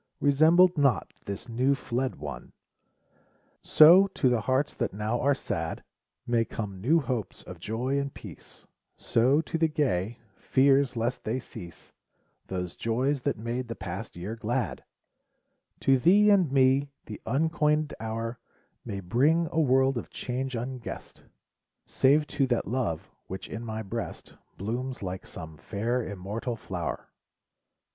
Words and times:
Resembled 0.19 0.79
not 0.79 1.13
this 1.27 1.47
new 1.47 1.75
fled 1.75 2.15
one— 2.15 2.53
So, 3.61 4.07
to 4.15 4.29
the 4.29 4.41
hearts 4.41 4.73
that 4.73 4.93
now 4.95 5.19
are 5.21 5.35
sad, 5.35 5.83
May 6.25 6.43
come 6.43 6.81
new 6.81 6.99
hopes 7.01 7.43
of 7.43 7.59
joy 7.59 7.99
and 7.99 8.11
peace, 8.11 8.65
So, 8.97 9.41
to 9.41 9.59
the 9.59 9.67
gay, 9.67 10.17
fears 10.39 10.97
lest 10.97 11.23
they 11.23 11.39
cease, 11.39 11.91
Those 12.47 12.75
joys 12.75 13.21
that 13.21 13.37
made 13.37 13.67
the 13.67 13.75
past 13.75 14.15
year 14.15 14.35
glad! 14.35 14.83
76 15.79 15.83
New 15.85 15.85
Year's 15.85 15.85
Day. 15.85 15.85
To 15.85 15.99
thee 16.03 16.29
and 16.31 16.51
me, 16.51 16.89
the 17.05 17.21
uncoin'd 17.27 17.93
hour 17.99 18.39
May 18.83 19.01
bring 19.01 19.49
a 19.51 19.61
world 19.61 19.99
of 19.99 20.09
change 20.09 20.55
unguess'd, 20.55 21.21
(Save 21.85 22.25
to 22.25 22.47
that 22.47 22.67
love, 22.67 23.11
which 23.27 23.47
in 23.47 23.63
my 23.63 23.83
breast 23.83 24.35
Blooms 24.57 25.03
like 25.03 25.27
some 25.27 25.57
fair 25.57 26.01
immortal 26.03 26.55
flower). 26.55 27.11